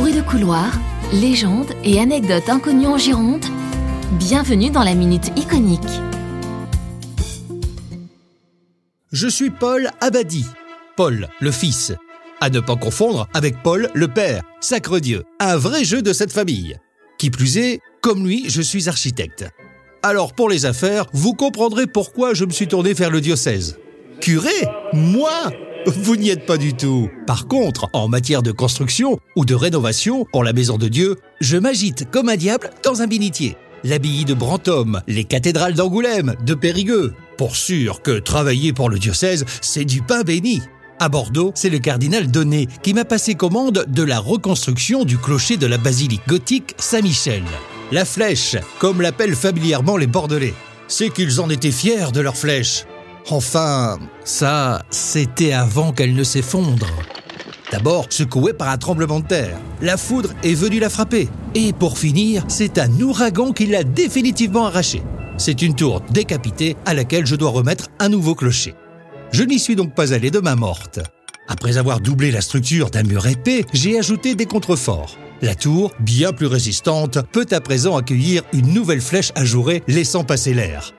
[0.00, 0.72] Bruits de couloir,
[1.12, 3.44] légendes et anecdotes inconnues en Gironde.
[4.12, 6.00] Bienvenue dans la Minute Iconique.
[9.12, 10.46] Je suis Paul Abadi.
[10.96, 11.92] Paul, le fils.
[12.40, 14.42] À ne pas confondre avec Paul, le père.
[14.62, 16.78] Sacre Dieu, un vrai jeu de cette famille.
[17.18, 19.44] Qui plus est, comme lui, je suis architecte.
[20.02, 23.78] Alors pour les affaires, vous comprendrez pourquoi je me suis tourné vers le diocèse.
[24.22, 24.48] Curé
[24.94, 25.52] Moi
[25.86, 27.08] Vous n'y êtes pas du tout.
[27.26, 31.56] Par contre, en matière de construction ou de rénovation pour la maison de Dieu, je
[31.56, 33.56] m'agite comme un diable dans un bénitier.
[33.82, 37.14] L'abbaye de Brantôme, les cathédrales d'Angoulême, de Périgueux.
[37.38, 40.60] Pour sûr que travailler pour le diocèse, c'est du pain béni.
[40.98, 45.56] À Bordeaux, c'est le cardinal Donné qui m'a passé commande de la reconstruction du clocher
[45.56, 47.42] de la basilique gothique Saint-Michel.
[47.90, 50.54] La flèche, comme l'appellent familièrement les Bordelais.
[50.88, 52.84] C'est qu'ils en étaient fiers de leur flèche.
[53.28, 56.86] Enfin, ça, c'était avant qu'elle ne s'effondre.
[57.70, 59.58] D'abord secouée par un tremblement de terre.
[59.80, 61.28] La foudre est venue la frapper.
[61.54, 65.02] Et pour finir, c'est un ouragan qui l'a définitivement arrachée.
[65.38, 68.74] C'est une tour décapitée à laquelle je dois remettre un nouveau clocher.
[69.32, 71.00] Je n'y suis donc pas allé de main morte.
[71.46, 75.16] Après avoir doublé la structure d'un mur épais, j'ai ajouté des contreforts.
[75.42, 80.54] La tour, bien plus résistante, peut à présent accueillir une nouvelle flèche ajourée laissant passer
[80.54, 80.92] l'air.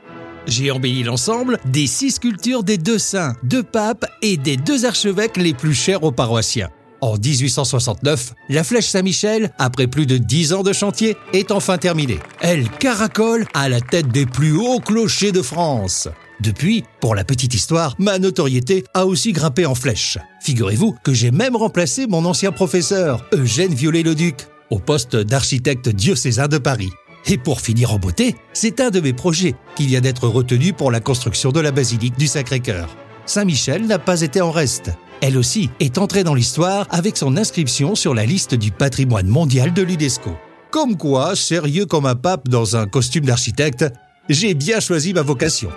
[0.47, 5.38] J'ai embelli l'ensemble des six sculptures des deux saints, deux papes et des deux archevêques
[5.38, 6.70] les plus chers aux paroissiens.
[7.02, 12.19] En 1869, la flèche Saint-Michel, après plus de dix ans de chantier, est enfin terminée.
[12.42, 16.08] Elle caracole à la tête des plus hauts clochers de France.
[16.42, 20.19] Depuis, pour la petite histoire, ma notoriété a aussi grimpé en flèche.
[20.44, 24.36] Figurez-vous que j'ai même remplacé mon ancien professeur, Eugène Viollet-le-Duc,
[24.69, 26.92] au poste d'architecte diocésain de Paris.
[27.25, 30.91] Et pour finir en beauté, c'est un de mes projets qui vient d'être retenu pour
[30.91, 32.89] la construction de la basilique du Sacré-Cœur.
[33.25, 34.91] Saint-Michel n'a pas été en reste.
[35.22, 39.72] Elle aussi est entrée dans l'histoire avec son inscription sur la liste du patrimoine mondial
[39.73, 40.31] de l'UNESCO.
[40.72, 43.85] Comme quoi, sérieux comme un pape dans un costume d'architecte,
[44.30, 45.69] j'ai bien choisi ma vocation.